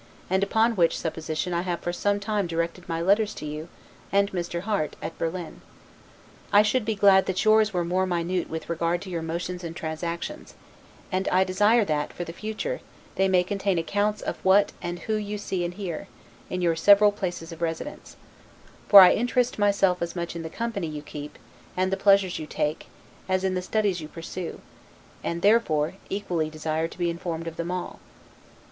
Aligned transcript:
and 0.31 0.41
upon 0.41 0.75
which 0.75 0.97
supposition 0.97 1.53
I 1.53 1.61
have 1.61 1.81
for 1.81 1.93
some 1.93 2.19
time 2.19 2.47
directed 2.47 2.89
my 2.89 3.01
letters 3.03 3.35
to 3.35 3.45
you, 3.45 3.69
and 4.11 4.31
Mr. 4.31 4.61
Harte, 4.61 4.95
at 4.99 5.15
Berlin. 5.19 5.61
I 6.51 6.63
should 6.63 6.85
be 6.85 6.95
glad 6.95 7.27
that 7.27 7.45
yours 7.45 7.71
were 7.71 7.85
more 7.85 8.07
minute 8.07 8.49
with 8.49 8.67
regard 8.67 9.03
to 9.03 9.11
your 9.11 9.21
motions 9.21 9.63
and 9.63 9.75
transactions; 9.75 10.55
and 11.11 11.27
I 11.27 11.43
desire 11.43 11.85
that, 11.85 12.13
for 12.13 12.23
the 12.23 12.33
future, 12.33 12.81
they 13.13 13.27
may 13.27 13.43
contain 13.43 13.77
accounts 13.77 14.23
of 14.23 14.37
what 14.43 14.71
and 14.81 14.97
who 15.01 15.13
you 15.17 15.37
see 15.37 15.63
and 15.63 15.75
hear, 15.75 16.07
in 16.49 16.63
your 16.63 16.75
several 16.75 17.11
places 17.11 17.51
of 17.51 17.61
residence; 17.61 18.15
for 18.87 19.01
I 19.01 19.13
interest 19.13 19.59
myself 19.59 20.01
as 20.01 20.15
much 20.15 20.35
in 20.35 20.41
the 20.41 20.49
company 20.49 20.87
you 20.87 21.03
keep, 21.03 21.37
and 21.77 21.91
the 21.91 21.95
pleasures 21.95 22.39
you 22.39 22.47
take, 22.47 22.87
as 23.29 23.43
in 23.43 23.53
the 23.53 23.61
studies 23.61 24.01
you 24.01 24.07
pursue; 24.07 24.61
and 25.23 25.43
therefore, 25.43 25.93
equally 26.09 26.49
desire 26.49 26.87
to 26.87 26.97
be 26.97 27.11
informed 27.11 27.45
of 27.45 27.57
them 27.57 27.69
all. 27.69 27.99